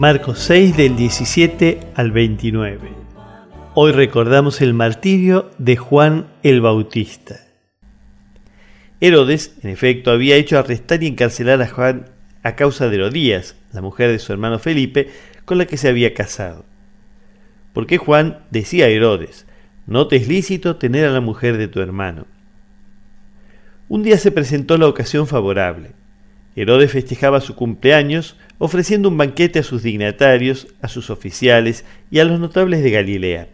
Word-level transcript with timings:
Marcos 0.00 0.38
6 0.38 0.78
del 0.78 0.96
17 0.96 1.78
al 1.94 2.10
29. 2.10 2.88
Hoy 3.74 3.92
recordamos 3.92 4.62
el 4.62 4.72
martirio 4.72 5.50
de 5.58 5.76
Juan 5.76 6.28
el 6.42 6.62
Bautista. 6.62 7.46
Herodes, 9.02 9.58
en 9.62 9.68
efecto, 9.68 10.10
había 10.10 10.36
hecho 10.36 10.58
arrestar 10.58 11.02
y 11.02 11.08
encarcelar 11.08 11.60
a 11.60 11.68
Juan 11.68 12.06
a 12.42 12.56
causa 12.56 12.88
de 12.88 12.96
Herodías, 12.96 13.56
la 13.74 13.82
mujer 13.82 14.10
de 14.10 14.18
su 14.18 14.32
hermano 14.32 14.58
Felipe, 14.58 15.10
con 15.44 15.58
la 15.58 15.66
que 15.66 15.76
se 15.76 15.90
había 15.90 16.14
casado. 16.14 16.64
Porque 17.74 17.98
Juan 17.98 18.38
decía 18.50 18.86
a 18.86 18.88
Herodes, 18.88 19.44
no 19.86 20.08
te 20.08 20.16
es 20.16 20.28
lícito 20.28 20.76
tener 20.76 21.04
a 21.04 21.12
la 21.12 21.20
mujer 21.20 21.58
de 21.58 21.68
tu 21.68 21.82
hermano. 21.82 22.26
Un 23.90 24.02
día 24.02 24.16
se 24.16 24.32
presentó 24.32 24.78
la 24.78 24.88
ocasión 24.88 25.26
favorable. 25.26 25.99
Herodes 26.56 26.92
festejaba 26.92 27.40
su 27.40 27.54
cumpleaños 27.54 28.36
ofreciendo 28.58 29.08
un 29.08 29.16
banquete 29.16 29.60
a 29.60 29.62
sus 29.62 29.82
dignatarios, 29.82 30.66
a 30.82 30.88
sus 30.88 31.10
oficiales 31.10 31.84
y 32.10 32.18
a 32.18 32.24
los 32.24 32.40
notables 32.40 32.82
de 32.82 32.90
Galilea. 32.90 33.48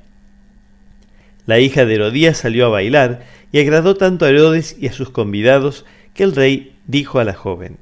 La 1.46 1.60
hija 1.60 1.84
de 1.84 1.94
Herodías 1.94 2.38
salió 2.38 2.66
a 2.66 2.70
bailar 2.70 3.22
y 3.52 3.60
agradó 3.60 3.96
tanto 3.96 4.24
a 4.24 4.30
Herodes 4.30 4.76
y 4.80 4.88
a 4.88 4.92
sus 4.92 5.10
convidados 5.10 5.84
que 6.14 6.24
el 6.24 6.34
rey 6.34 6.74
dijo 6.86 7.20
a 7.20 7.24
la 7.24 7.34
joven, 7.34 7.76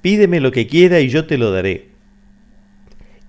Pídeme 0.00 0.40
lo 0.40 0.50
que 0.50 0.66
quiera 0.66 0.98
y 1.00 1.08
yo 1.08 1.26
te 1.26 1.38
lo 1.38 1.52
daré. 1.52 1.88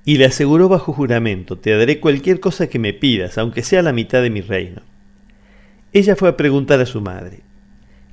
Y 0.06 0.18
le 0.18 0.26
aseguró 0.26 0.70
bajo 0.70 0.92
juramento, 0.92 1.58
Te 1.58 1.78
daré 1.78 2.00
cualquier 2.00 2.40
cosa 2.40 2.68
que 2.68 2.80
me 2.80 2.94
pidas, 2.94 3.38
aunque 3.38 3.62
sea 3.62 3.84
la 3.84 3.94
mitad 3.94 4.24
de 4.24 4.32
mi 4.32 4.42
reino. 4.42 4.82
Ella 5.94 6.16
fue 6.16 6.30
a 6.30 6.38
preguntar 6.38 6.80
a 6.80 6.88
su 6.88 7.02
madre, 7.02 7.42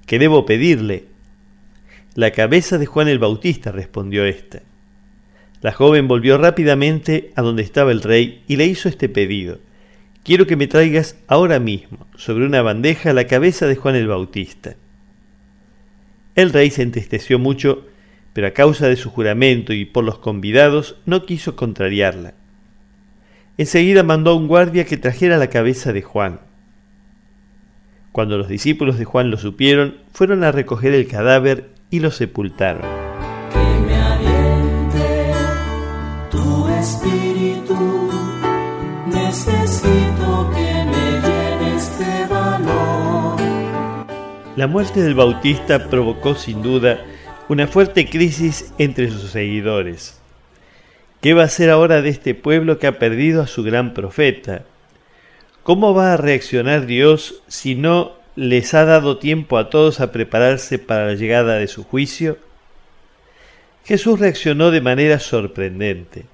¿qué 0.05 0.19
debo 0.19 0.45
pedirle? 0.45 1.07
La 2.17 2.33
cabeza 2.33 2.77
de 2.79 2.87
Juan 2.87 3.07
el 3.07 3.21
Bautista, 3.21 3.71
respondió 3.71 4.25
ésta. 4.25 4.63
La 5.63 5.71
joven 5.71 6.09
volvió 6.09 6.39
rápidamente 6.39 7.31
a 7.37 7.43
donde 7.43 7.63
estaba 7.63 7.93
el 7.93 8.03
rey 8.03 8.43
y 8.49 8.57
le 8.57 8.67
hizo 8.67 8.89
este 8.89 9.09
pedido. 9.09 9.59
Quiero 10.25 10.47
que 10.47 10.57
me 10.57 10.67
traigas 10.67 11.17
ahora 11.29 11.61
mismo, 11.61 12.09
sobre 12.17 12.47
una 12.47 12.63
bandeja, 12.63 13.13
la 13.13 13.29
cabeza 13.29 13.69
de 13.69 13.77
Juan 13.77 13.95
el 13.95 14.09
Bautista. 14.09 14.75
El 16.35 16.53
rey 16.53 16.71
se 16.71 16.83
entristeció 16.83 17.39
mucho, 17.39 17.87
pero 18.33 18.49
a 18.49 18.53
causa 18.53 18.89
de 18.89 18.97
su 18.97 19.11
juramento 19.11 19.73
y 19.73 19.85
por 19.85 20.03
los 20.03 20.19
convidados 20.19 20.97
no 21.07 21.25
quiso 21.27 21.55
contrariarla. 21.55 22.35
Enseguida 23.57 24.03
mandó 24.03 24.31
a 24.33 24.35
un 24.35 24.49
guardia 24.49 24.85
que 24.85 24.97
trajera 24.97 25.39
la 25.39 25.49
cabeza 25.49 25.93
de 25.93 26.03
Juan. 26.03 26.41
Cuando 28.11 28.37
los 28.37 28.49
discípulos 28.49 28.99
de 28.99 29.05
Juan 29.05 29.31
lo 29.31 29.37
supieron, 29.37 29.99
fueron 30.13 30.43
a 30.43 30.51
recoger 30.51 30.93
el 30.93 31.07
cadáver 31.07 31.80
y 31.91 32.01
lo 32.01 32.11
sepultaron. 32.11 32.83
Que 33.53 33.81
me 33.87 33.95
aliente 33.97 35.33
tu 36.31 36.69
espíritu, 36.69 38.11
necesito 39.07 40.51
que 40.55 40.85
me 40.85 41.21
llenes 41.27 41.99
de 41.99 42.27
valor. 42.27 43.41
La 44.57 44.67
muerte 44.67 45.03
del 45.03 45.15
Bautista 45.15 45.89
provocó 45.89 46.35
sin 46.35 46.63
duda 46.63 47.05
una 47.49 47.67
fuerte 47.67 48.09
crisis 48.09 48.73
entre 48.79 49.11
sus 49.11 49.31
seguidores. 49.31 50.21
¿Qué 51.21 51.35
va 51.35 51.43
a 51.43 51.47
hacer 51.47 51.69
ahora 51.69 52.01
de 52.01 52.09
este 52.09 52.35
pueblo 52.35 52.79
que 52.79 52.87
ha 52.87 52.99
perdido 52.99 53.43
a 53.43 53.47
su 53.47 53.63
gran 53.63 53.93
profeta? 53.93 54.63
¿Cómo 55.65 55.93
va 55.93 56.15
a 56.15 56.17
reaccionar 56.17 56.87
Dios 56.87 57.43
si 57.49 57.75
no 57.75 58.20
les 58.37 58.75
ha 58.75 58.85
dado 58.85 59.19
tiempo 59.19 59.59
a 59.59 59.71
todos 59.71 60.01
a 60.01 60.13
prepararse 60.13 60.79
para 60.79 61.07
la 61.07 61.15
llegada 61.15 61.57
de 61.59 61.69
su 61.69 61.85
juicio? 61.85 62.39
Jesús 63.85 64.19
reaccionó 64.21 64.71
de 64.71 64.81
manera 64.81 65.19
sorprendente. 65.19 66.25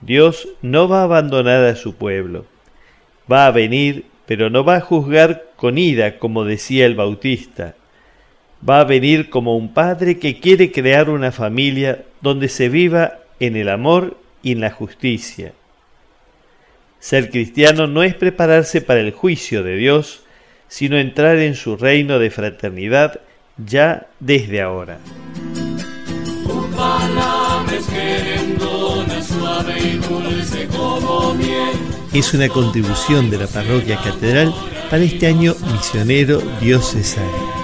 Dios 0.00 0.48
no 0.62 0.88
va 0.88 1.00
a 1.00 1.04
abandonar 1.04 1.64
a 1.64 1.76
su 1.76 1.94
pueblo. 1.96 2.46
Va 3.30 3.46
a 3.46 3.50
venir, 3.50 4.06
pero 4.26 4.50
no 4.50 4.64
va 4.64 4.76
a 4.76 4.80
juzgar 4.80 5.46
con 5.56 5.78
ira, 5.78 6.18
como 6.18 6.44
decía 6.44 6.86
el 6.86 6.94
Bautista. 6.94 7.74
Va 8.66 8.80
a 8.80 8.84
venir 8.84 9.30
como 9.30 9.56
un 9.56 9.72
padre 9.72 10.18
que 10.18 10.40
quiere 10.40 10.72
crear 10.72 11.10
una 11.10 11.32
familia 11.32 12.04
donde 12.20 12.48
se 12.48 12.68
viva 12.68 13.20
en 13.40 13.56
el 13.56 13.68
amor 13.68 14.16
y 14.42 14.52
en 14.52 14.60
la 14.60 14.70
justicia. 14.70 15.52
Ser 17.00 17.30
cristiano 17.30 17.86
no 17.86 18.02
es 18.02 18.14
prepararse 18.14 18.80
para 18.80 19.00
el 19.00 19.12
juicio 19.12 19.62
de 19.62 19.76
Dios, 19.76 20.23
sino 20.68 20.96
entrar 20.98 21.38
en 21.38 21.54
su 21.54 21.76
reino 21.76 22.18
de 22.18 22.30
fraternidad 22.30 23.20
ya 23.56 24.06
desde 24.20 24.62
ahora. 24.62 24.98
Es 32.12 32.34
una 32.34 32.48
contribución 32.48 33.30
de 33.30 33.38
la 33.38 33.46
parroquia 33.46 33.96
catedral 34.02 34.54
para 34.90 35.02
este 35.02 35.26
año 35.26 35.54
misionero 35.72 36.40
diocesano. 36.60 37.63